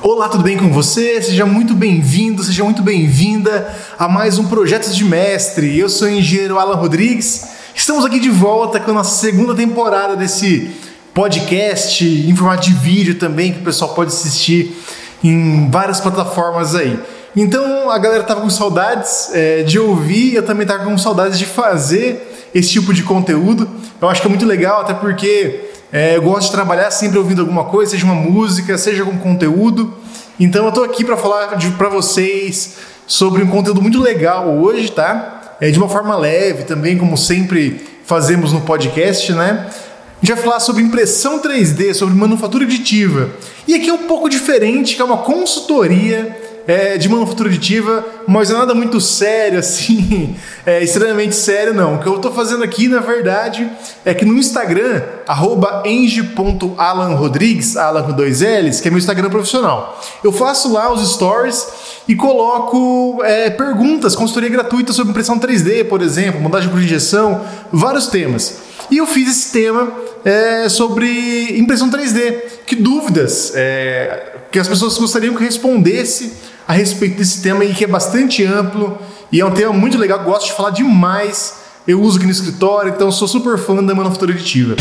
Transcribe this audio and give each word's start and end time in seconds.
Olá, 0.00 0.28
tudo 0.28 0.42
bem 0.42 0.56
com 0.56 0.72
você? 0.72 1.20
Seja 1.20 1.44
muito 1.44 1.74
bem-vindo, 1.74 2.42
seja 2.42 2.64
muito 2.64 2.82
bem-vinda 2.82 3.72
a 3.98 4.08
mais 4.08 4.38
um 4.38 4.46
Projeto 4.46 4.90
de 4.90 5.04
Mestre. 5.04 5.78
Eu 5.78 5.88
sou 5.88 6.08
o 6.08 6.10
engenheiro 6.10 6.58
Alan 6.58 6.76
Rodrigues. 6.76 7.48
Estamos 7.74 8.04
aqui 8.04 8.18
de 8.18 8.30
volta 8.30 8.80
com 8.80 8.90
a 8.90 8.94
nossa 8.94 9.20
segunda 9.20 9.54
temporada 9.54 10.16
desse 10.16 10.70
podcast 11.12 12.04
em 12.04 12.34
formato 12.34 12.62
de 12.62 12.72
vídeo 12.72 13.16
também, 13.16 13.52
que 13.52 13.60
o 13.60 13.64
pessoal 13.64 13.94
pode 13.94 14.08
assistir 14.08 14.76
em 15.22 15.68
várias 15.70 16.00
plataformas 16.00 16.74
aí. 16.74 16.98
Então 17.36 17.90
a 17.90 17.98
galera 17.98 18.24
tava 18.24 18.40
com 18.40 18.50
saudades 18.50 19.30
é, 19.32 19.62
de 19.62 19.78
ouvir, 19.78 20.34
eu 20.34 20.42
também 20.42 20.66
tava 20.66 20.84
com 20.84 20.96
saudades 20.96 21.38
de 21.38 21.44
fazer 21.44 22.50
esse 22.54 22.70
tipo 22.70 22.94
de 22.94 23.02
conteúdo. 23.02 23.68
Eu 24.00 24.08
acho 24.08 24.20
que 24.20 24.26
é 24.26 24.30
muito 24.30 24.46
legal, 24.46 24.80
até 24.80 24.94
porque 24.94 25.71
é, 25.92 26.16
eu 26.16 26.22
gosto 26.22 26.46
de 26.46 26.52
trabalhar 26.52 26.90
sempre 26.90 27.18
ouvindo 27.18 27.42
alguma 27.42 27.64
coisa, 27.64 27.90
seja 27.90 28.06
uma 28.06 28.14
música, 28.14 28.78
seja 28.78 29.02
algum 29.02 29.18
conteúdo. 29.18 29.92
Então 30.40 30.62
eu 30.62 30.70
estou 30.70 30.84
aqui 30.84 31.04
para 31.04 31.18
falar 31.18 31.48
para 31.76 31.88
vocês 31.90 32.76
sobre 33.06 33.42
um 33.42 33.46
conteúdo 33.46 33.82
muito 33.82 34.00
legal 34.00 34.48
hoje, 34.48 34.90
tá? 34.90 35.56
É 35.60 35.70
de 35.70 35.78
uma 35.78 35.90
forma 35.90 36.16
leve 36.16 36.64
também, 36.64 36.96
como 36.96 37.18
sempre 37.18 37.86
fazemos 38.06 38.54
no 38.54 38.62
podcast, 38.62 39.34
né? 39.34 39.66
A 39.68 40.24
gente 40.24 40.34
vai 40.34 40.44
falar 40.44 40.60
sobre 40.60 40.82
impressão 40.82 41.42
3D, 41.42 41.92
sobre 41.92 42.14
manufatura 42.14 42.64
aditiva. 42.64 43.28
E 43.68 43.74
aqui 43.74 43.90
é 43.90 43.92
um 43.92 44.06
pouco 44.06 44.30
diferente, 44.30 44.96
que 44.96 45.02
é 45.02 45.04
uma 45.04 45.18
consultoria 45.18 46.51
é, 46.66 46.96
de 46.96 47.08
manufatura 47.08 47.48
aditiva, 47.48 48.04
mas 48.26 48.50
é 48.50 48.54
nada 48.54 48.74
muito 48.74 49.00
sério, 49.00 49.58
assim, 49.60 50.34
é, 50.64 50.82
extremamente 50.82 51.34
sério, 51.34 51.74
não. 51.74 51.96
O 51.96 51.98
que 51.98 52.06
eu 52.06 52.16
estou 52.16 52.32
fazendo 52.32 52.62
aqui, 52.62 52.88
na 52.88 53.00
verdade, 53.00 53.70
é 54.04 54.14
que 54.14 54.24
no 54.24 54.34
Instagram, 54.38 55.02
eng.alanrodrigues, 55.84 57.76
Alan 57.76 58.02
com 58.02 58.12
dois 58.12 58.40
L's, 58.40 58.80
que 58.80 58.88
é 58.88 58.90
meu 58.90 58.98
Instagram 58.98 59.30
profissional, 59.30 60.00
eu 60.22 60.32
faço 60.32 60.72
lá 60.72 60.92
os 60.92 61.12
stories 61.14 61.66
e 62.08 62.14
coloco 62.14 63.22
é, 63.24 63.50
perguntas, 63.50 64.14
consultoria 64.14 64.50
gratuita 64.50 64.92
sobre 64.92 65.10
impressão 65.10 65.38
3D, 65.38 65.84
por 65.84 66.02
exemplo, 66.02 66.40
montagem 66.40 66.68
por 66.68 66.80
injeção, 66.80 67.42
vários 67.72 68.06
temas. 68.08 68.72
E 68.90 68.98
eu 68.98 69.06
fiz 69.06 69.28
esse 69.28 69.52
tema 69.52 69.90
é, 70.24 70.68
sobre 70.68 71.58
impressão 71.58 71.90
3D. 71.90 72.42
Que 72.66 72.76
dúvidas 72.76 73.52
é, 73.54 74.34
que 74.50 74.58
as 74.58 74.68
pessoas 74.68 74.98
gostariam 74.98 75.34
que 75.34 75.42
respondesse 75.42 76.32
a 76.66 76.72
respeito 76.72 77.16
desse 77.16 77.42
tema 77.42 77.64
que 77.66 77.84
é 77.84 77.86
bastante 77.86 78.44
amplo 78.44 78.98
e 79.30 79.40
é 79.40 79.44
um 79.46 79.50
tema 79.50 79.72
muito 79.72 79.98
legal, 79.98 80.22
gosto 80.24 80.46
de 80.46 80.52
falar 80.52 80.70
demais. 80.70 81.60
Eu 81.86 82.00
uso 82.00 82.18
aqui 82.18 82.26
no 82.26 82.32
escritório, 82.32 82.92
então 82.94 83.10
sou 83.10 83.26
super 83.26 83.58
fã 83.58 83.82
da 83.82 83.94
manufatura 83.94 84.32
aditiva. 84.32 84.76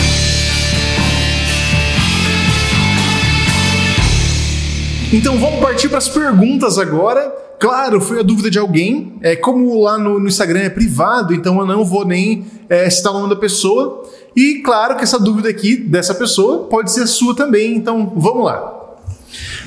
Então 5.14 5.38
vamos 5.38 5.60
partir 5.60 5.90
para 5.90 5.98
as 5.98 6.08
perguntas 6.08 6.78
agora. 6.78 7.34
Claro, 7.60 8.00
foi 8.02 8.20
a 8.20 8.24
dúvida 8.24 8.50
de 8.50 8.58
alguém. 8.58 9.14
É, 9.22 9.36
como 9.36 9.82
lá 9.82 9.98
no, 9.98 10.20
no 10.20 10.28
Instagram 10.28 10.62
é 10.62 10.70
privado, 10.70 11.34
então 11.34 11.60
eu 11.60 11.66
não 11.66 11.84
vou 11.84 12.06
nem 12.06 12.46
é, 12.70 12.90
citar 12.90 13.12
o 13.14 13.20
nome 13.20 13.30
da 13.30 13.36
pessoa. 13.36 14.04
E 14.36 14.56
claro 14.64 14.96
que 14.96 15.04
essa 15.04 15.20
dúvida 15.20 15.50
aqui 15.50 15.76
dessa 15.76 16.14
pessoa 16.14 16.68
pode 16.68 16.92
ser 16.92 17.06
sua 17.08 17.36
também. 17.36 17.76
Então 17.76 18.14
vamos 18.16 18.46
lá. 18.46 18.81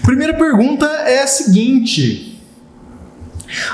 Primeira 0.05 0.35
pergunta 0.35 0.85
é 0.85 1.23
a 1.23 1.27
seguinte: 1.27 2.39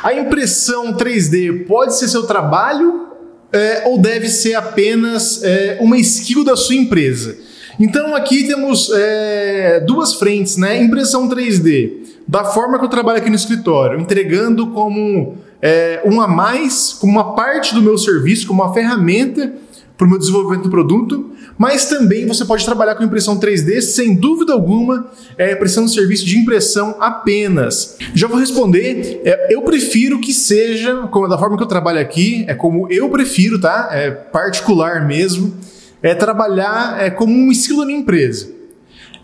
a 0.01 0.15
impressão 0.15 0.95
3D 0.95 1.67
pode 1.67 1.99
ser 1.99 2.07
seu 2.07 2.23
trabalho 2.23 3.09
é, 3.53 3.83
ou 3.87 3.99
deve 3.99 4.29
ser 4.29 4.55
apenas 4.55 5.43
é, 5.43 5.79
uma 5.81 5.99
skill 5.99 6.45
da 6.45 6.57
sua 6.57 6.77
empresa? 6.77 7.37
Então 7.81 8.15
aqui 8.15 8.45
temos 8.47 8.91
é, 8.95 9.81
duas 9.81 10.15
frentes, 10.15 10.57
né? 10.57 10.81
Impressão 10.81 11.29
3D, 11.29 11.95
da 12.29 12.45
forma 12.45 12.79
que 12.79 12.85
eu 12.85 12.89
trabalho 12.89 13.19
aqui 13.19 13.29
no 13.29 13.35
escritório, 13.35 13.99
entregando 13.99 14.69
como 14.69 15.37
é, 15.61 16.01
um 16.05 16.21
a 16.21 16.29
mais, 16.29 16.93
como 16.93 17.13
uma 17.13 17.35
parte 17.35 17.75
do 17.75 17.83
meu 17.83 17.99
serviço, 17.99 18.47
como 18.47 18.63
uma 18.63 18.73
ferramenta 18.73 19.53
para 20.01 20.07
o 20.07 20.09
meu 20.09 20.19
desenvolvimento 20.19 20.63
do 20.63 20.71
produto, 20.71 21.31
mas 21.59 21.85
também 21.85 22.27
você 22.27 22.43
pode 22.43 22.65
trabalhar 22.65 22.95
com 22.95 23.05
impressão 23.05 23.39
3D 23.39 23.83
sem 23.83 24.17
dúvida 24.17 24.55
alguma, 24.55 25.11
é, 25.37 25.55
prestando 25.55 25.91
serviço 25.91 26.25
de 26.25 26.39
impressão 26.39 26.97
apenas. 26.99 27.99
Já 28.15 28.27
vou 28.27 28.39
responder, 28.39 29.21
é, 29.27 29.55
eu 29.55 29.61
prefiro 29.61 30.19
que 30.19 30.33
seja, 30.33 31.07
como 31.11 31.29
da 31.29 31.37
forma 31.37 31.55
que 31.55 31.63
eu 31.63 31.67
trabalho 31.67 32.01
aqui, 32.01 32.47
é 32.49 32.55
como 32.55 32.91
eu 32.91 33.11
prefiro, 33.11 33.61
tá? 33.61 33.91
É 33.93 34.11
particular 34.11 35.07
mesmo, 35.07 35.55
é 36.03 36.15
trabalhar 36.15 36.99
é, 36.99 37.11
como 37.11 37.35
um 37.35 37.53
estilo 37.53 37.81
da 37.81 37.87
minha 37.87 37.99
empresa. 37.99 38.51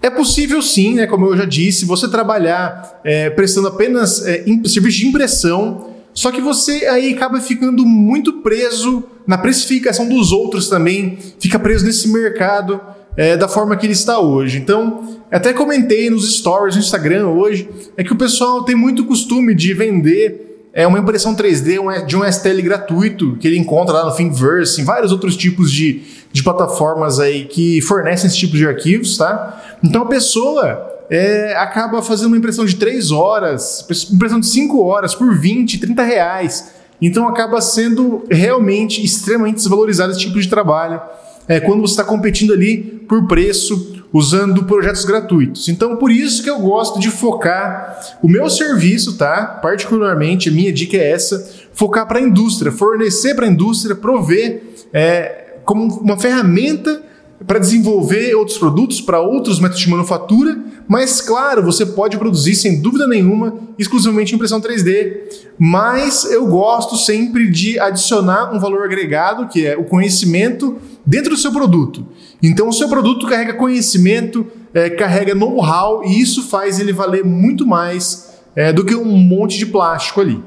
É 0.02 0.10
possível 0.10 0.60
sim, 0.60 0.96
né, 0.96 1.06
como 1.06 1.24
eu 1.24 1.38
já 1.38 1.46
disse, 1.46 1.86
você 1.86 2.06
trabalhar 2.06 3.00
é, 3.02 3.30
prestando 3.30 3.68
apenas 3.68 4.26
é, 4.26 4.44
serviço 4.66 4.98
de 4.98 5.06
impressão 5.06 5.96
só 6.16 6.32
que 6.32 6.40
você 6.40 6.86
aí 6.86 7.12
acaba 7.12 7.38
ficando 7.42 7.84
muito 7.84 8.40
preso 8.40 9.04
na 9.26 9.36
precificação 9.36 10.08
dos 10.08 10.32
outros 10.32 10.68
também, 10.68 11.18
fica 11.38 11.58
preso 11.58 11.84
nesse 11.84 12.08
mercado 12.08 12.80
é, 13.16 13.36
da 13.36 13.48
forma 13.48 13.76
que 13.76 13.86
ele 13.86 13.92
está 13.92 14.18
hoje. 14.18 14.58
Então, 14.58 15.20
até 15.30 15.52
comentei 15.52 16.10
nos 16.10 16.36
stories 16.36 16.76
no 16.76 16.80
Instagram 16.80 17.28
hoje, 17.28 17.68
é 17.96 18.04
que 18.04 18.12
o 18.12 18.16
pessoal 18.16 18.62
tem 18.62 18.76
muito 18.76 19.04
costume 19.04 19.54
de 19.54 19.72
vender 19.74 20.68
é, 20.72 20.86
uma 20.86 20.98
impressão 20.98 21.34
3D 21.34 22.04
de 22.04 22.16
um 22.16 22.30
STL 22.30 22.60
gratuito 22.62 23.36
que 23.40 23.48
ele 23.48 23.56
encontra 23.56 23.94
lá 23.94 24.04
no 24.04 24.14
Thingiverse, 24.14 24.80
em 24.80 24.84
vários 24.84 25.10
outros 25.10 25.34
tipos 25.34 25.72
de, 25.72 26.02
de 26.30 26.42
plataformas 26.42 27.18
aí 27.18 27.46
que 27.46 27.80
fornecem 27.80 28.28
esse 28.28 28.36
tipo 28.36 28.54
de 28.56 28.66
arquivos, 28.66 29.16
tá? 29.16 29.78
Então 29.82 30.02
a 30.02 30.06
pessoa 30.06 30.96
é, 31.08 31.56
acaba 31.56 32.02
fazendo 32.02 32.28
uma 32.28 32.36
impressão 32.36 32.66
de 32.66 32.76
3 32.76 33.10
horas, 33.10 33.86
impressão 34.12 34.38
de 34.38 34.46
5 34.46 34.84
horas 34.84 35.14
por 35.14 35.34
20, 35.34 35.78
30 35.78 36.02
reais. 36.02 36.75
Então 37.00 37.28
acaba 37.28 37.60
sendo 37.60 38.24
realmente 38.30 39.04
extremamente 39.04 39.56
desvalorizado 39.56 40.12
esse 40.12 40.20
tipo 40.20 40.40
de 40.40 40.48
trabalho 40.48 41.00
é, 41.48 41.60
quando 41.60 41.80
você 41.80 41.92
está 41.92 42.04
competindo 42.04 42.52
ali 42.52 42.78
por 43.08 43.26
preço 43.26 44.02
usando 44.12 44.64
projetos 44.64 45.04
gratuitos. 45.04 45.68
Então 45.68 45.96
por 45.96 46.10
isso 46.10 46.42
que 46.42 46.50
eu 46.50 46.58
gosto 46.58 46.98
de 46.98 47.10
focar 47.10 48.00
o 48.22 48.28
meu 48.28 48.48
serviço, 48.48 49.16
tá? 49.16 49.44
Particularmente, 49.62 50.48
a 50.48 50.52
minha 50.52 50.72
dica 50.72 50.96
é 50.96 51.10
essa: 51.10 51.50
focar 51.72 52.06
para 52.06 52.18
a 52.18 52.22
indústria, 52.22 52.72
fornecer 52.72 53.34
para 53.34 53.46
a 53.46 53.48
indústria, 53.48 53.94
prover 53.94 54.62
é, 54.92 55.56
como 55.64 56.00
uma 56.00 56.18
ferramenta 56.18 57.02
para 57.44 57.58
desenvolver 57.58 58.34
outros 58.34 58.56
produtos 58.56 59.00
para 59.00 59.20
outros 59.20 59.58
métodos 59.58 59.82
de 59.82 59.90
manufatura, 59.90 60.58
mas 60.88 61.20
claro, 61.20 61.62
você 61.62 61.84
pode 61.84 62.16
produzir 62.16 62.54
sem 62.54 62.80
dúvida 62.80 63.06
nenhuma 63.06 63.58
exclusivamente 63.78 64.34
impressão 64.34 64.60
3D, 64.60 65.22
mas 65.58 66.24
eu 66.24 66.46
gosto 66.46 66.96
sempre 66.96 67.50
de 67.50 67.78
adicionar 67.78 68.54
um 68.54 68.58
valor 68.58 68.84
agregado, 68.84 69.48
que 69.48 69.66
é 69.66 69.76
o 69.76 69.84
conhecimento 69.84 70.76
dentro 71.04 71.30
do 71.30 71.36
seu 71.36 71.52
produto. 71.52 72.06
Então 72.42 72.68
o 72.68 72.72
seu 72.72 72.88
produto 72.88 73.26
carrega 73.26 73.54
conhecimento, 73.54 74.46
é, 74.72 74.88
carrega 74.88 75.34
know-how 75.34 76.04
e 76.04 76.20
isso 76.20 76.44
faz 76.44 76.78
ele 76.78 76.92
valer 76.92 77.24
muito 77.24 77.66
mais 77.66 78.34
é, 78.54 78.72
do 78.72 78.84
que 78.84 78.94
um 78.94 79.16
monte 79.16 79.58
de 79.58 79.66
plástico 79.66 80.20
ali. 80.20 80.42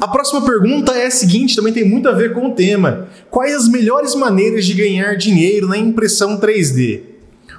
A 0.00 0.08
próxima 0.08 0.42
pergunta 0.42 0.92
é 0.92 1.06
a 1.06 1.10
seguinte, 1.10 1.56
também 1.56 1.72
tem 1.72 1.84
muito 1.84 2.08
a 2.08 2.12
ver 2.12 2.34
com 2.34 2.48
o 2.48 2.52
tema. 2.52 3.08
Quais 3.30 3.54
as 3.54 3.68
melhores 3.68 4.14
maneiras 4.14 4.66
de 4.66 4.74
ganhar 4.74 5.16
dinheiro 5.16 5.68
na 5.68 5.78
impressão 5.78 6.38
3D? 6.38 7.00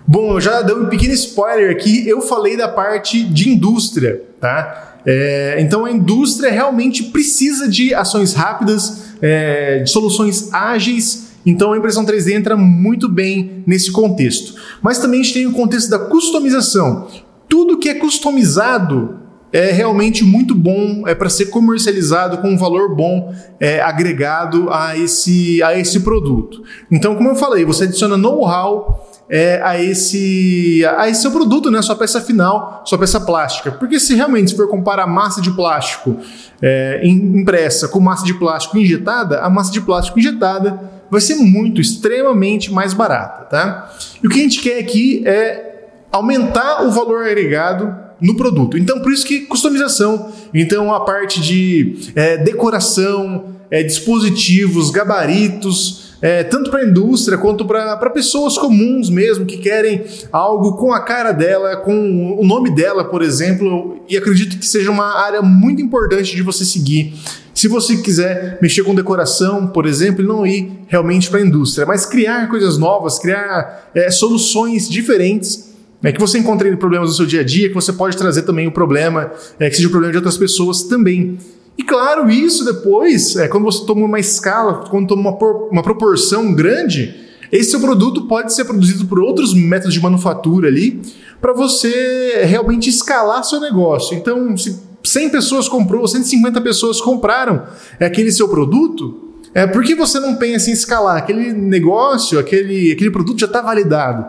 Bom, 0.08 0.34
eu 0.34 0.42
já 0.42 0.62
dei 0.62 0.76
um 0.76 0.86
pequeno 0.86 1.14
spoiler 1.14 1.72
aqui, 1.72 2.08
eu 2.08 2.22
falei 2.22 2.56
da 2.56 2.68
parte 2.68 3.24
de 3.24 3.50
indústria, 3.50 4.22
tá? 4.40 5.00
É, 5.06 5.58
então 5.60 5.86
a 5.86 5.92
indústria 5.92 6.52
realmente 6.52 7.04
precisa 7.06 7.68
de 7.68 7.94
ações 7.94 8.34
rápidas, 8.34 9.06
é, 9.22 9.80
de 9.80 9.90
soluções 9.90 10.54
ágeis, 10.54 11.32
então 11.46 11.74
a 11.74 11.78
impressão 11.78 12.06
3D 12.06 12.34
entra 12.34 12.56
muito 12.56 13.10
bem 13.10 13.64
nesse 13.66 13.92
contexto. 13.92 14.54
Mas 14.82 15.00
também 15.00 15.22
a 15.22 15.24
gente 15.24 15.34
tem 15.34 15.48
o 15.48 15.52
contexto 15.52 15.90
da 15.90 16.00
customização. 16.00 17.08
Tudo 17.48 17.78
que 17.78 17.90
é 17.90 17.96
customizado 17.96 19.20
é 19.52 19.72
realmente 19.72 20.24
muito 20.24 20.54
bom, 20.54 21.08
é 21.08 21.16
para 21.16 21.30
ser 21.30 21.46
comercializado 21.46 22.40
com 22.40 22.50
um 22.50 22.58
valor 22.58 22.94
bom 22.94 23.34
é, 23.60 23.82
agregado 23.82 24.70
a 24.72 24.98
esse, 24.98 25.64
a 25.64 25.78
esse 25.78 26.02
produto. 26.02 26.62
Então, 26.92 27.16
como 27.16 27.30
eu 27.30 27.36
falei, 27.36 27.64
você 27.64 27.86
adiciona 27.86 28.18
know-how 28.18 29.16
é, 29.30 29.62
a, 29.64 29.82
esse, 29.82 30.86
a 30.98 31.10
esse 31.10 31.22
seu 31.22 31.32
produto, 31.32 31.72
né? 31.72 31.82
sua 31.82 31.96
peça 31.96 32.22
final, 32.22 32.84
sua 32.86 32.98
peça 32.98 33.20
plástica. 33.20 33.72
Porque 33.72 34.00
se 34.00 34.14
realmente 34.14 34.56
for 34.56 34.68
comparar 34.68 35.08
massa 35.08 35.42
de 35.42 35.52
plástico 35.52 36.18
é, 36.62 37.02
impressa 37.06 37.88
com 37.88 38.00
massa 38.00 38.26
de 38.26 38.34
plástico 38.34 38.78
injetada, 38.78 39.40
a 39.40 39.50
massa 39.50 39.72
de 39.72 39.82
plástico 39.82 40.20
injetada 40.20 40.80
vai 41.10 41.22
ser 41.22 41.36
muito, 41.36 41.80
extremamente 41.80 42.72
mais 42.72 42.94
barata. 42.94 43.46
Tá? 43.46 43.96
E 44.22 44.28
o 44.28 44.30
que 44.30 44.40
a 44.40 44.44
gente 44.44 44.62
quer 44.62 44.80
aqui 44.80 45.24
é 45.26 45.88
aumentar 46.12 46.84
o 46.84 46.92
valor 46.92 47.26
agregado 47.26 48.05
no 48.20 48.36
produto. 48.36 48.78
Então, 48.78 49.00
por 49.00 49.12
isso 49.12 49.26
que 49.26 49.42
customização. 49.42 50.32
Então, 50.54 50.94
a 50.94 51.02
parte 51.02 51.42
de 51.42 52.12
é, 52.16 52.38
decoração, 52.38 53.56
é, 53.70 53.84
dispositivos, 53.84 54.90
gabaritos, 54.92 56.06
é, 56.22 56.44
tanto 56.44 56.72
para 56.72 56.80
a 56.80 56.86
indústria 56.86 57.38
quanto 57.38 57.66
para 57.66 58.10
pessoas 58.10 58.58
comuns 58.58 59.10
mesmo 59.10 59.46
que 59.46 59.58
querem 59.58 60.04
algo 60.32 60.78
com 60.78 60.94
a 60.94 61.02
cara 61.02 61.32
dela, 61.32 61.76
com 61.78 62.40
o 62.40 62.46
nome 62.46 62.74
dela, 62.74 63.04
por 63.04 63.22
exemplo, 63.22 64.00
e 64.08 64.18
acredito 64.18 64.58
que 64.58 64.66
seja 64.66 64.90
uma 64.90 65.24
área 65.24 65.42
muito 65.42 65.82
importante 65.82 66.36
de 66.36 66.42
você 66.42 66.64
seguir. 66.64 67.14
Se 67.54 67.68
você 67.68 67.98
quiser 67.98 68.58
mexer 68.62 68.84
com 68.84 68.96
decoração, 68.96 69.68
por 69.68 69.86
exemplo, 69.86 70.24
e 70.24 70.28
não 70.28 70.46
ir 70.46 70.72
realmente 70.88 71.30
para 71.30 71.40
a 71.40 71.46
indústria, 71.46 71.86
mas 71.86 72.06
criar 72.06 72.50
coisas 72.50 72.78
novas, 72.78 73.20
criar 73.20 73.90
é, 73.94 74.10
soluções 74.10 74.90
diferentes 74.90 75.75
é 76.06 76.12
que 76.12 76.20
você 76.20 76.38
encontre 76.38 76.76
problemas 76.78 77.10
no 77.10 77.16
seu 77.16 77.26
dia 77.26 77.42
a 77.42 77.44
dia, 77.44 77.68
que 77.68 77.74
você 77.74 77.92
pode 77.92 78.16
trazer 78.16 78.44
também 78.44 78.68
o 78.68 78.72
problema, 78.72 79.32
é, 79.60 79.70
que 79.70 79.76
seja 79.76 79.88
o 79.88 79.92
problema 79.92 80.12
de 80.12 80.18
outras 80.18 80.38
pessoas 80.38 80.84
também. 80.84 81.38
E 81.78 81.84
claro, 81.84 82.30
isso 82.30 82.64
depois, 82.64 83.36
é, 83.36 83.48
quando 83.48 83.64
você 83.64 83.86
toma 83.86 84.06
uma 84.06 84.20
escala, 84.20 84.86
quando 84.90 85.08
toma 85.08 85.22
uma, 85.22 85.34
por, 85.38 85.70
uma 85.72 85.82
proporção 85.82 86.54
grande, 86.54 87.14
esse 87.52 87.72
seu 87.72 87.80
produto 87.80 88.28
pode 88.28 88.54
ser 88.54 88.66
produzido 88.66 89.06
por 89.06 89.20
outros 89.20 89.54
métodos 89.54 89.94
de 89.94 90.00
manufatura 90.00 90.68
ali, 90.68 91.02
para 91.42 91.54
você 91.54 92.44
realmente 92.46 92.90
escalar 92.90 93.44
seu 93.44 93.60
negócio. 93.60 94.16
Então, 94.16 94.56
se 94.56 94.80
100 95.04 95.30
pessoas 95.30 95.68
comprou, 95.68 96.08
150 96.08 96.62
pessoas 96.62 97.02
compraram 97.02 97.64
aquele 98.00 98.32
seu 98.32 98.48
produto, 98.48 99.26
é, 99.54 99.66
por 99.66 99.84
que 99.84 99.96
você 99.96 100.20
não 100.20 100.36
pensa 100.36 100.70
em 100.70 100.74
escalar? 100.74 101.18
Aquele 101.18 101.54
negócio, 101.54 102.38
aquele, 102.38 102.92
aquele 102.92 103.10
produto 103.10 103.40
já 103.40 103.46
está 103.46 103.62
validado. 103.62 104.26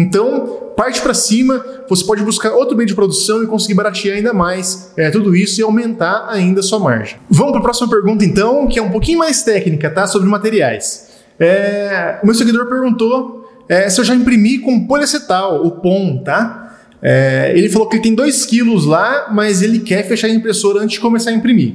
Então, 0.00 0.72
parte 0.76 1.00
para 1.02 1.12
cima, 1.12 1.64
você 1.88 2.04
pode 2.04 2.22
buscar 2.22 2.52
outro 2.52 2.76
meio 2.76 2.86
de 2.86 2.94
produção 2.94 3.42
e 3.42 3.48
conseguir 3.48 3.74
baratear 3.74 4.16
ainda 4.16 4.32
mais 4.32 4.92
é, 4.96 5.10
tudo 5.10 5.34
isso 5.34 5.60
e 5.60 5.64
aumentar 5.64 6.28
ainda 6.28 6.60
a 6.60 6.62
sua 6.62 6.78
margem. 6.78 7.18
Vamos 7.28 7.50
para 7.50 7.58
a 7.58 7.64
próxima 7.64 7.90
pergunta, 7.90 8.24
então, 8.24 8.68
que 8.68 8.78
é 8.78 8.82
um 8.82 8.90
pouquinho 8.90 9.18
mais 9.18 9.42
técnica, 9.42 9.90
tá? 9.90 10.06
Sobre 10.06 10.28
materiais. 10.28 11.08
É, 11.36 12.20
o 12.22 12.26
meu 12.26 12.34
seguidor 12.34 12.66
perguntou 12.66 13.50
é, 13.68 13.90
se 13.90 14.00
eu 14.00 14.04
já 14.04 14.14
imprimi 14.14 14.60
com 14.60 14.86
poliacetal, 14.86 15.66
o 15.66 15.72
POM, 15.72 16.22
tá? 16.22 16.76
É, 17.02 17.52
ele 17.56 17.68
falou 17.68 17.88
que 17.88 17.96
ele 17.96 18.02
tem 18.04 18.14
2 18.14 18.46
quilos 18.46 18.86
lá, 18.86 19.26
mas 19.32 19.62
ele 19.62 19.80
quer 19.80 20.04
fechar 20.06 20.28
a 20.28 20.30
impressora 20.30 20.78
antes 20.78 20.94
de 20.94 21.00
começar 21.00 21.30
a 21.30 21.32
imprimir. 21.32 21.74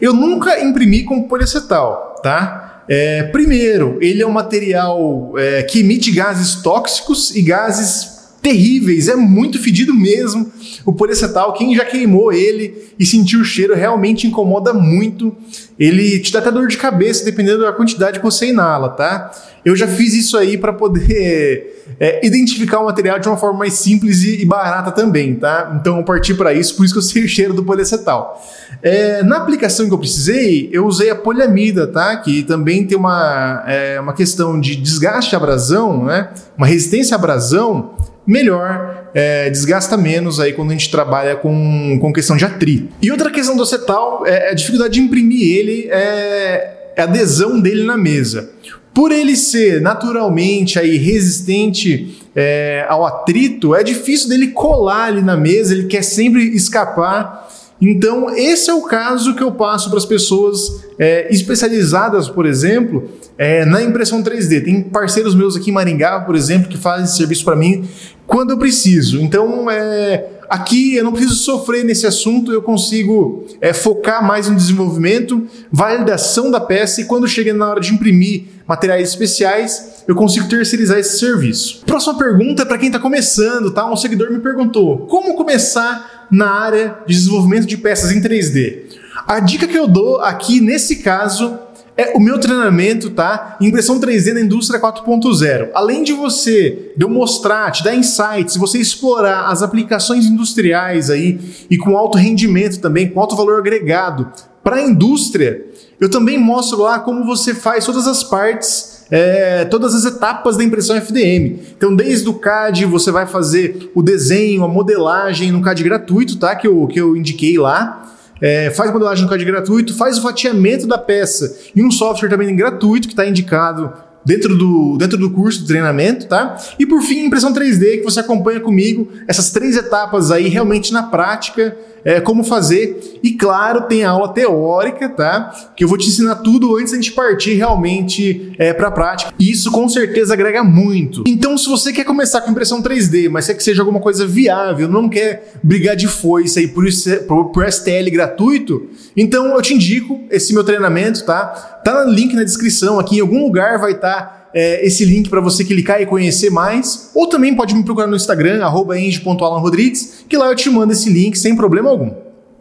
Eu 0.00 0.12
nunca 0.12 0.60
imprimi 0.60 1.02
com 1.02 1.24
poliacetal, 1.24 2.20
tá? 2.22 2.63
É, 2.88 3.24
primeiro, 3.24 3.98
ele 4.00 4.22
é 4.22 4.26
um 4.26 4.32
material 4.32 5.32
é, 5.36 5.62
que 5.62 5.80
emite 5.80 6.10
gases 6.10 6.56
tóxicos 6.56 7.34
e 7.34 7.42
gases 7.42 8.14
terríveis, 8.44 9.08
é 9.08 9.16
muito 9.16 9.58
fedido 9.58 9.94
mesmo. 9.94 10.52
O 10.84 10.92
poliacetal, 10.92 11.54
quem 11.54 11.74
já 11.74 11.82
queimou 11.82 12.30
ele 12.30 12.92
e 12.98 13.06
sentiu 13.06 13.40
o 13.40 13.44
cheiro, 13.44 13.74
realmente 13.74 14.26
incomoda 14.26 14.74
muito. 14.74 15.34
Ele 15.78 16.18
te 16.18 16.30
dá 16.30 16.40
até 16.40 16.52
dor 16.52 16.68
de 16.68 16.76
cabeça, 16.76 17.24
dependendo 17.24 17.62
da 17.62 17.72
quantidade 17.72 18.18
que 18.18 18.24
você 18.24 18.48
inala, 18.48 18.90
tá? 18.90 19.32
Eu 19.64 19.74
já 19.74 19.88
fiz 19.88 20.12
isso 20.12 20.36
aí 20.36 20.58
para 20.58 20.74
poder 20.74 21.86
é, 21.98 22.24
identificar 22.26 22.80
o 22.80 22.84
material 22.84 23.18
de 23.18 23.26
uma 23.26 23.38
forma 23.38 23.60
mais 23.60 23.72
simples 23.72 24.22
e, 24.22 24.44
barata 24.44 24.92
também, 24.92 25.34
tá? 25.36 25.74
Então 25.80 25.96
eu 25.96 26.04
parti 26.04 26.34
para 26.34 26.52
isso, 26.52 26.76
por 26.76 26.84
isso 26.84 26.92
que 26.92 26.98
eu 26.98 27.02
sei 27.02 27.24
o 27.24 27.28
cheiro 27.28 27.54
do 27.54 27.64
poliacetal. 27.64 28.46
É, 28.84 29.22
na 29.22 29.38
aplicação 29.38 29.88
que 29.88 29.94
eu 29.94 29.98
precisei, 29.98 30.68
eu 30.70 30.84
usei 30.84 31.08
a 31.08 31.14
poliamida, 31.14 31.86
tá? 31.86 32.14
Que 32.18 32.42
também 32.42 32.86
tem 32.86 32.98
uma, 32.98 33.64
é, 33.66 33.98
uma 33.98 34.12
questão 34.12 34.60
de 34.60 34.76
desgaste 34.76 35.34
à 35.34 35.38
abrasão, 35.38 36.04
né? 36.04 36.28
Uma 36.54 36.66
resistência 36.66 37.14
à 37.14 37.18
abrasão 37.18 37.94
melhor, 38.26 39.08
é, 39.14 39.48
desgasta 39.48 39.96
menos 39.96 40.38
aí 40.38 40.52
quando 40.52 40.68
a 40.68 40.72
gente 40.72 40.90
trabalha 40.90 41.34
com, 41.34 41.98
com 41.98 42.12
questão 42.12 42.36
de 42.36 42.44
atrito. 42.44 42.88
E 43.00 43.10
outra 43.10 43.30
questão 43.30 43.56
do 43.56 43.62
acetal 43.62 44.26
é 44.26 44.50
a 44.50 44.54
dificuldade 44.54 44.94
de 44.94 45.00
imprimir 45.00 45.56
ele, 45.56 45.88
é, 45.90 46.92
é 46.94 47.00
a 47.00 47.04
adesão 47.04 47.58
dele 47.58 47.84
na 47.84 47.96
mesa. 47.96 48.50
Por 48.92 49.12
ele 49.12 49.34
ser 49.34 49.80
naturalmente 49.80 50.78
aí 50.78 50.98
resistente 50.98 52.22
é, 52.36 52.84
ao 52.86 53.04
atrito, 53.06 53.74
é 53.74 53.82
difícil 53.82 54.28
dele 54.28 54.48
colar 54.48 55.06
ali 55.06 55.22
na 55.22 55.38
mesa, 55.38 55.72
ele 55.72 55.86
quer 55.86 56.02
sempre 56.02 56.54
escapar. 56.54 57.48
Então, 57.90 58.30
esse 58.34 58.70
é 58.70 58.74
o 58.74 58.82
caso 58.82 59.34
que 59.34 59.42
eu 59.42 59.52
passo 59.52 59.90
para 59.90 59.98
as 59.98 60.06
pessoas 60.06 60.84
é, 60.98 61.32
especializadas, 61.32 62.28
por 62.28 62.46
exemplo, 62.46 63.08
é, 63.36 63.64
na 63.64 63.82
impressão 63.82 64.22
3D. 64.22 64.64
Tem 64.64 64.82
parceiros 64.82 65.34
meus 65.34 65.56
aqui 65.56 65.70
em 65.70 65.72
Maringá, 65.72 66.20
por 66.20 66.34
exemplo, 66.34 66.68
que 66.68 66.78
fazem 66.78 67.06
serviço 67.06 67.44
para 67.44 67.56
mim 67.56 67.88
quando 68.26 68.50
eu 68.50 68.58
preciso. 68.58 69.20
Então, 69.20 69.70
é, 69.70 70.26
aqui 70.48 70.96
eu 70.96 71.04
não 71.04 71.12
preciso 71.12 71.34
sofrer 71.34 71.84
nesse 71.84 72.06
assunto, 72.06 72.52
eu 72.52 72.62
consigo 72.62 73.44
é, 73.60 73.72
focar 73.72 74.26
mais 74.26 74.48
no 74.48 74.56
desenvolvimento, 74.56 75.46
validação 75.70 76.50
da 76.50 76.60
peça 76.60 77.00
e 77.00 77.04
quando 77.04 77.28
chega 77.28 77.52
na 77.52 77.68
hora 77.68 77.80
de 77.80 77.92
imprimir 77.92 78.44
materiais 78.66 79.10
especiais, 79.10 80.04
eu 80.08 80.14
consigo 80.14 80.48
terceirizar 80.48 80.98
esse 80.98 81.18
serviço. 81.18 81.82
Próxima 81.84 82.16
pergunta 82.16 82.62
é 82.62 82.64
para 82.64 82.78
quem 82.78 82.88
está 82.88 82.98
começando, 82.98 83.70
tá? 83.70 83.90
Um 83.90 83.96
seguidor 83.96 84.30
me 84.30 84.40
perguntou: 84.40 85.06
como 85.06 85.34
começar 85.34 86.13
na 86.30 86.50
área 86.50 86.98
de 87.06 87.14
desenvolvimento 87.14 87.66
de 87.66 87.76
peças 87.76 88.12
em 88.12 88.20
3D? 88.20 88.84
A 89.26 89.40
dica 89.40 89.66
que 89.66 89.78
eu 89.78 89.86
dou 89.86 90.20
aqui 90.20 90.60
nesse 90.60 90.96
caso 90.96 91.58
é 91.96 92.12
o 92.16 92.20
meu 92.20 92.40
treinamento, 92.40 93.10
tá? 93.10 93.56
Impressão 93.60 94.00
3D 94.00 94.32
na 94.32 94.40
indústria 94.40 94.80
4.0. 94.80 95.70
Além 95.74 96.02
de 96.02 96.12
você, 96.12 96.92
de 96.96 97.04
eu 97.04 97.08
mostrar, 97.08 97.70
te 97.70 97.84
dar 97.84 97.94
insights, 97.94 98.56
você 98.56 98.78
explorar 98.78 99.46
as 99.46 99.62
aplicações 99.62 100.26
industriais 100.26 101.08
aí 101.08 101.38
e 101.70 101.78
com 101.78 101.96
alto 101.96 102.18
rendimento 102.18 102.80
também, 102.80 103.08
com 103.08 103.20
alto 103.20 103.36
valor 103.36 103.60
agregado 103.60 104.30
para 104.62 104.76
a 104.76 104.82
indústria, 104.82 105.64
eu 106.00 106.10
também 106.10 106.38
mostro 106.38 106.80
lá 106.80 106.98
como 106.98 107.24
você 107.24 107.54
faz 107.54 107.84
todas 107.84 108.08
as 108.08 108.24
partes, 108.24 108.93
é, 109.10 109.64
todas 109.64 109.94
as 109.94 110.04
etapas 110.04 110.56
da 110.56 110.64
impressão 110.64 110.96
FDM. 110.96 111.58
Então, 111.76 111.94
desde 111.94 112.28
o 112.28 112.34
CAD, 112.34 112.86
você 112.86 113.10
vai 113.10 113.26
fazer 113.26 113.90
o 113.94 114.02
desenho, 114.02 114.64
a 114.64 114.68
modelagem 114.68 115.52
no 115.52 115.62
CAD 115.62 115.82
gratuito, 115.82 116.38
tá? 116.38 116.54
Que 116.56 116.66
eu, 116.66 116.86
que 116.86 117.00
eu 117.00 117.16
indiquei 117.16 117.58
lá 117.58 118.10
é, 118.40 118.70
faz 118.70 118.92
modelagem 118.92 119.24
no 119.24 119.30
CAD 119.30 119.44
gratuito, 119.44 119.96
faz 119.96 120.18
o 120.18 120.22
fatiamento 120.22 120.86
da 120.86 120.98
peça 120.98 121.56
em 121.74 121.84
um 121.84 121.90
software 121.90 122.28
também 122.28 122.54
gratuito 122.54 123.08
que 123.08 123.14
está 123.14 123.26
indicado 123.26 123.92
dentro 124.24 124.56
do, 124.56 124.96
dentro 124.98 125.18
do 125.18 125.30
curso 125.30 125.60
de 125.60 125.66
treinamento, 125.66 126.26
tá? 126.26 126.56
E 126.78 126.86
por 126.86 127.02
fim, 127.02 127.24
impressão 127.24 127.52
3D, 127.52 127.98
que 127.98 128.02
você 128.02 128.20
acompanha 128.20 128.60
comigo, 128.60 129.08
essas 129.28 129.50
três 129.50 129.76
etapas 129.76 130.30
aí 130.30 130.48
realmente 130.48 130.92
na 130.92 131.04
prática, 131.04 131.76
é, 132.04 132.20
como 132.20 132.44
fazer. 132.44 133.18
E 133.22 133.32
claro, 133.32 133.82
tem 133.82 134.04
aula 134.04 134.28
teórica, 134.28 135.08
tá? 135.08 135.72
Que 135.74 135.84
eu 135.84 135.88
vou 135.88 135.96
te 135.96 136.08
ensinar 136.08 136.36
tudo 136.36 136.76
antes 136.76 136.92
da 136.92 136.96
gente 136.96 137.12
partir 137.12 137.54
realmente 137.54 138.52
é, 138.58 138.72
para 138.72 138.88
a 138.88 138.90
prática. 138.90 139.32
E 139.38 139.50
isso 139.50 139.70
com 139.70 139.88
certeza 139.88 140.34
agrega 140.34 140.62
muito. 140.62 141.24
Então, 141.26 141.56
se 141.56 141.68
você 141.68 141.92
quer 141.92 142.04
começar 142.04 142.42
com 142.42 142.50
impressão 142.50 142.82
3D, 142.82 143.28
mas 143.30 143.46
quer 143.46 143.54
que 143.54 143.62
seja 143.62 143.82
alguma 143.82 144.00
coisa 144.00 144.26
viável, 144.26 144.88
não 144.88 145.08
quer 145.08 145.54
brigar 145.62 145.96
de 145.96 146.06
foice 146.06 146.58
aí 146.58 146.68
por, 146.68 146.84
por, 147.26 147.44
por 147.46 147.72
STL 147.72 148.10
gratuito, 148.10 148.88
então 149.16 149.46
eu 149.46 149.62
te 149.62 149.74
indico 149.74 150.20
esse 150.30 150.52
meu 150.52 150.64
treinamento, 150.64 151.24
tá? 151.24 151.46
Tá 151.84 152.04
no 152.04 152.10
link 152.10 152.34
na 152.34 152.44
descrição 152.44 152.98
aqui, 152.98 153.16
em 153.16 153.20
algum 153.20 153.42
lugar 153.44 153.78
vai 153.78 153.92
estar. 153.92 154.14
Tá 154.14 154.43
é, 154.54 154.86
esse 154.86 155.04
link 155.04 155.28
para 155.28 155.40
você 155.40 155.64
clicar 155.64 156.00
e 156.00 156.06
conhecer 156.06 156.48
mais. 156.48 157.10
Ou 157.14 157.26
também 157.26 157.54
pode 157.54 157.74
me 157.74 157.82
procurar 157.84 158.06
no 158.06 158.16
Instagram, 158.16 158.60
eng.alanrodrigues, 158.96 160.24
que 160.28 160.36
lá 160.36 160.46
eu 160.46 160.54
te 160.54 160.70
mando 160.70 160.92
esse 160.92 161.10
link 161.10 161.36
sem 161.36 161.56
problema 161.56 161.90
algum. 161.90 162.12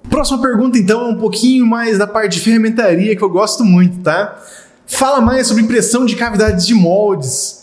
Próxima 0.09 0.41
pergunta, 0.41 0.77
então, 0.77 1.01
é 1.01 1.09
um 1.09 1.17
pouquinho 1.17 1.65
mais 1.65 1.97
da 1.97 2.05
parte 2.05 2.33
de 2.33 2.41
ferramentaria 2.41 3.15
que 3.15 3.21
eu 3.21 3.29
gosto 3.29 3.63
muito, 3.63 3.99
tá? 3.99 4.37
Fala 4.85 5.21
mais 5.21 5.47
sobre 5.47 5.63
impressão 5.63 6.05
de 6.05 6.15
cavidades 6.15 6.65
de 6.65 6.73
moldes. 6.73 7.62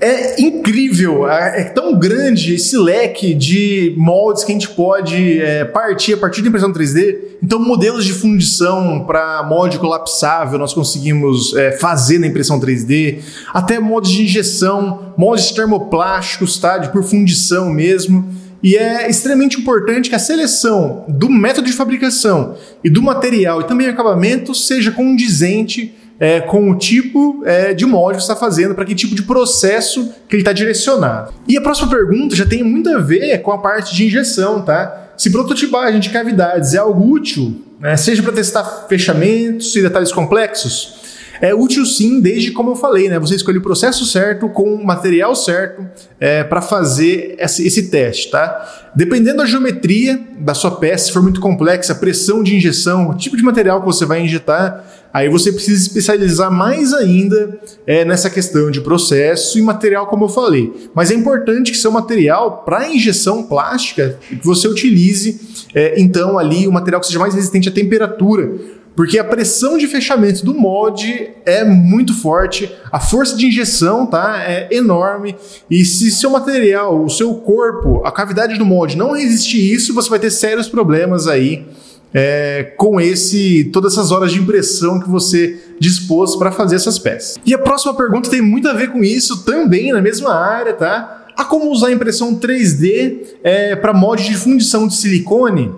É 0.00 0.40
incrível, 0.40 1.28
é, 1.28 1.62
é 1.62 1.64
tão 1.64 1.98
grande 1.98 2.54
esse 2.54 2.78
leque 2.78 3.34
de 3.34 3.94
moldes 3.96 4.44
que 4.44 4.52
a 4.52 4.54
gente 4.54 4.68
pode 4.68 5.40
é, 5.40 5.64
partir 5.64 6.12
a 6.12 6.16
partir 6.16 6.40
da 6.40 6.48
impressão 6.48 6.72
3D. 6.72 7.16
Então, 7.42 7.58
modelos 7.58 8.04
de 8.04 8.12
fundição 8.12 9.04
para 9.04 9.42
molde 9.42 9.76
colapsável 9.76 10.56
nós 10.56 10.72
conseguimos 10.72 11.52
é, 11.56 11.72
fazer 11.72 12.18
na 12.20 12.28
impressão 12.28 12.60
3D, 12.60 13.18
até 13.52 13.80
moldes 13.80 14.12
de 14.12 14.22
injeção, 14.22 15.14
moldes 15.16 15.50
termoplásticos, 15.50 16.58
tá? 16.58 16.78
De 16.78 16.92
por 16.92 17.02
fundição 17.02 17.68
mesmo. 17.68 18.24
E 18.62 18.76
é 18.76 19.10
extremamente 19.10 19.58
importante 19.60 20.08
que 20.08 20.14
a 20.14 20.20
seleção 20.20 21.04
do 21.08 21.28
método 21.28 21.66
de 21.66 21.72
fabricação 21.72 22.54
e 22.84 22.90
do 22.90 23.02
material 23.02 23.60
e 23.60 23.64
também 23.64 23.88
acabamento 23.88 24.54
seja 24.54 24.92
condizente 24.92 25.92
é, 26.20 26.40
com 26.40 26.70
o 26.70 26.76
tipo 26.76 27.42
é, 27.44 27.72
de 27.72 27.86
molde 27.86 28.18
que 28.18 28.24
você 28.24 28.32
está 28.32 28.36
fazendo, 28.36 28.74
para 28.74 28.84
que 28.84 28.94
tipo 28.94 29.14
de 29.14 29.22
processo 29.22 30.12
que 30.28 30.34
ele 30.36 30.42
está 30.42 30.52
direcionado. 30.52 31.32
E 31.46 31.56
a 31.56 31.60
próxima 31.60 31.88
pergunta 31.88 32.34
já 32.34 32.44
tem 32.44 32.62
muito 32.62 32.90
a 32.90 32.98
ver 32.98 33.38
com 33.38 33.52
a 33.52 33.58
parte 33.58 33.94
de 33.94 34.06
injeção, 34.06 34.62
tá? 34.62 35.10
Se 35.16 35.30
prototipagem 35.30 36.00
de 36.00 36.10
cavidades 36.10 36.74
é 36.74 36.78
algo 36.78 37.08
útil, 37.08 37.62
né, 37.80 37.96
seja 37.96 38.22
para 38.22 38.32
testar 38.32 38.86
fechamentos 38.88 39.74
e 39.76 39.82
detalhes 39.82 40.12
complexos, 40.12 40.98
é 41.40 41.54
útil 41.54 41.86
sim, 41.86 42.20
desde 42.20 42.50
como 42.50 42.70
eu 42.70 42.76
falei, 42.76 43.08
né? 43.08 43.18
Você 43.18 43.36
escolhe 43.36 43.58
o 43.58 43.62
processo 43.62 44.04
certo, 44.04 44.48
com 44.48 44.74
o 44.74 44.84
material 44.84 45.34
certo 45.36 45.86
é, 46.18 46.42
para 46.42 46.60
fazer 46.60 47.36
esse, 47.38 47.66
esse, 47.66 47.90
teste, 47.90 48.30
tá? 48.30 48.90
Dependendo 48.94 49.38
da 49.38 49.46
geometria 49.46 50.20
da 50.38 50.52
sua 50.52 50.72
peça, 50.72 51.06
se 51.06 51.12
for 51.12 51.22
muito 51.22 51.40
complexa, 51.40 51.94
pressão 51.94 52.42
de 52.42 52.56
injeção, 52.56 53.10
o 53.10 53.14
tipo 53.14 53.36
de 53.36 53.42
material 53.42 53.80
que 53.80 53.86
você 53.86 54.04
vai 54.04 54.20
injetar, 54.20 54.84
aí 55.12 55.28
você 55.28 55.52
precisa 55.52 55.80
especializar 55.80 56.50
mais 56.50 56.92
ainda 56.92 57.58
é, 57.86 58.04
nessa 58.04 58.28
questão 58.28 58.70
de 58.70 58.80
processo 58.80 59.58
e 59.58 59.62
material, 59.62 60.06
como 60.06 60.24
eu 60.24 60.28
falei. 60.28 60.90
Mas 60.94 61.10
é 61.10 61.14
importante 61.14 61.72
que 61.72 61.78
seu 61.78 61.90
material 61.90 62.62
para 62.64 62.88
injeção 62.88 63.42
plástica 63.42 64.18
que 64.28 64.44
você 64.44 64.68
utilize 64.68 65.40
é, 65.74 66.00
então 66.00 66.38
ali 66.38 66.68
um 66.68 66.72
material 66.72 67.00
que 67.00 67.06
seja 67.06 67.18
mais 67.18 67.34
resistente 67.34 67.68
à 67.68 67.72
temperatura, 67.72 68.78
porque 68.98 69.16
a 69.16 69.22
pressão 69.22 69.78
de 69.78 69.86
fechamento 69.86 70.44
do 70.44 70.52
molde 70.52 71.30
é 71.46 71.62
muito 71.64 72.12
forte, 72.12 72.68
a 72.90 72.98
força 72.98 73.36
de 73.36 73.46
injeção 73.46 74.04
tá, 74.04 74.42
é 74.42 74.68
enorme, 74.72 75.36
e 75.70 75.84
se 75.84 76.10
seu 76.10 76.30
material, 76.30 77.04
o 77.04 77.08
seu 77.08 77.32
corpo, 77.36 78.02
a 78.04 78.10
cavidade 78.10 78.58
do 78.58 78.66
molde 78.66 78.96
não 78.96 79.12
resistir 79.12 79.72
isso, 79.72 79.94
você 79.94 80.10
vai 80.10 80.18
ter 80.18 80.30
sérios 80.30 80.68
problemas 80.68 81.28
aí 81.28 81.64
é, 82.12 82.74
com 82.76 83.00
esse 83.00 83.64
todas 83.72 83.92
essas 83.92 84.10
horas 84.10 84.32
de 84.32 84.38
impressão 84.38 84.98
que 84.98 85.08
você 85.08 85.58
dispôs 85.78 86.36
para 86.36 86.50
fazer 86.50 86.76
essas 86.76 86.98
peças. 86.98 87.36
E 87.44 87.54
a 87.54 87.58
próxima 87.58 87.94
pergunta 87.94 88.30
tem 88.30 88.42
muito 88.42 88.68
a 88.68 88.72
ver 88.72 88.90
com 88.90 89.02
isso 89.02 89.44
também 89.44 89.92
na 89.92 90.00
mesma 90.00 90.34
área, 90.34 90.72
tá? 90.72 91.26
Há 91.36 91.44
como 91.44 91.70
usar 91.70 91.92
impressão 91.92 92.34
3D 92.34 93.18
é, 93.44 93.76
para 93.76 93.92
molde 93.92 94.24
de 94.24 94.36
fundição 94.36 94.88
de 94.88 94.96
silicone? 94.96 95.72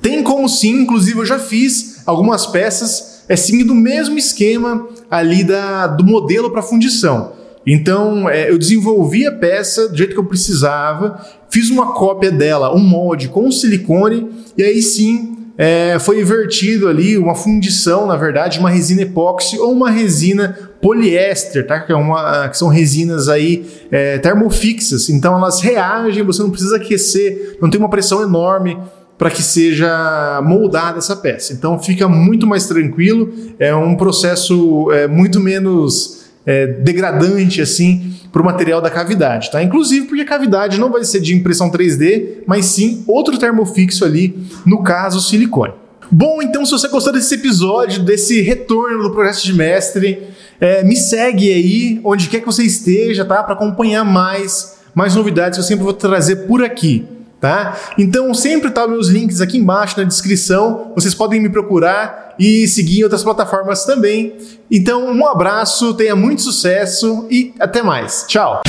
Tem 0.00 0.22
como 0.22 0.48
sim, 0.48 0.82
inclusive 0.82 1.20
eu 1.20 1.26
já 1.26 1.38
fiz 1.38 2.02
algumas 2.04 2.46
peças 2.46 3.12
é 3.28 3.36
seguindo 3.36 3.70
o 3.70 3.76
mesmo 3.76 4.18
esquema 4.18 4.86
ali 5.10 5.44
da, 5.44 5.86
do 5.86 6.04
modelo 6.04 6.50
para 6.50 6.62
fundição. 6.62 7.32
Então 7.66 8.28
é, 8.28 8.50
eu 8.50 8.58
desenvolvi 8.58 9.26
a 9.26 9.32
peça 9.32 9.88
do 9.88 9.96
jeito 9.96 10.14
que 10.14 10.18
eu 10.18 10.24
precisava, 10.24 11.24
fiz 11.48 11.70
uma 11.70 11.92
cópia 11.92 12.30
dela, 12.30 12.74
um 12.74 12.80
molde 12.80 13.28
com 13.28 13.50
silicone, 13.50 14.28
e 14.56 14.62
aí 14.62 14.82
sim 14.82 15.31
é, 15.56 15.98
foi 15.98 16.20
invertido 16.20 16.88
ali 16.88 17.18
uma 17.18 17.34
fundição, 17.34 18.06
na 18.06 18.16
verdade, 18.16 18.58
uma 18.58 18.70
resina 18.70 19.02
epóxi 19.02 19.58
ou 19.58 19.72
uma 19.72 19.90
resina 19.90 20.56
poliéster, 20.80 21.66
tá? 21.66 21.80
Que, 21.80 21.92
é 21.92 21.96
uma, 21.96 22.48
que 22.48 22.56
são 22.56 22.68
resinas 22.68 23.28
aí 23.28 23.66
é, 23.90 24.18
termofixas. 24.18 25.08
Então 25.10 25.36
elas 25.36 25.60
reagem, 25.60 26.22
você 26.22 26.42
não 26.42 26.50
precisa 26.50 26.76
aquecer, 26.76 27.58
não 27.60 27.70
tem 27.70 27.78
uma 27.78 27.90
pressão 27.90 28.22
enorme 28.22 28.78
para 29.18 29.30
que 29.30 29.42
seja 29.42 30.40
moldada 30.42 30.98
essa 30.98 31.14
peça. 31.14 31.52
Então 31.52 31.78
fica 31.78 32.08
muito 32.08 32.46
mais 32.46 32.66
tranquilo, 32.66 33.32
é 33.58 33.74
um 33.74 33.94
processo 33.94 34.90
é, 34.90 35.06
muito 35.06 35.38
menos 35.38 36.21
é, 36.44 36.66
degradante 36.66 37.60
assim 37.60 38.14
para 38.32 38.40
o 38.40 38.44
material 38.44 38.80
da 38.80 38.90
cavidade, 38.90 39.50
tá? 39.50 39.62
Inclusive 39.62 40.06
porque 40.06 40.22
a 40.22 40.26
cavidade 40.26 40.78
não 40.80 40.90
vai 40.90 41.04
ser 41.04 41.20
de 41.20 41.34
impressão 41.34 41.70
3D, 41.70 42.42
mas 42.46 42.66
sim 42.66 43.04
outro 43.06 43.38
termofixo 43.38 44.04
ali, 44.04 44.36
no 44.64 44.82
caso 44.82 45.20
silicone. 45.20 45.74
Bom, 46.10 46.42
então 46.42 46.64
se 46.64 46.72
você 46.72 46.88
gostou 46.88 47.12
desse 47.12 47.34
episódio, 47.34 48.02
desse 48.02 48.40
retorno 48.40 49.02
do 49.02 49.10
projeto 49.10 49.42
de 49.42 49.54
mestre, 49.54 50.22
é, 50.60 50.82
me 50.82 50.96
segue 50.96 51.52
aí 51.52 52.00
onde 52.04 52.28
quer 52.28 52.40
que 52.40 52.46
você 52.46 52.62
esteja, 52.62 53.24
tá? 53.24 53.42
Para 53.42 53.54
acompanhar 53.54 54.04
mais 54.04 54.80
mais 54.94 55.14
novidades 55.14 55.56
que 55.56 55.60
eu 55.60 55.66
sempre 55.66 55.84
vou 55.84 55.94
trazer 55.94 56.36
por 56.46 56.62
aqui 56.62 57.06
tá? 57.42 57.76
Então 57.98 58.32
sempre 58.32 58.70
tá 58.70 58.86
meus 58.86 59.08
links 59.08 59.40
aqui 59.40 59.58
embaixo 59.58 59.98
na 59.98 60.04
descrição. 60.04 60.92
Vocês 60.94 61.12
podem 61.12 61.40
me 61.40 61.48
procurar 61.48 62.36
e 62.38 62.68
seguir 62.68 63.00
em 63.00 63.02
outras 63.02 63.24
plataformas 63.24 63.84
também. 63.84 64.36
Então 64.70 65.12
um 65.12 65.26
abraço, 65.26 65.92
tenha 65.94 66.14
muito 66.14 66.40
sucesso 66.40 67.26
e 67.28 67.52
até 67.58 67.82
mais. 67.82 68.24
Tchau. 68.28 68.62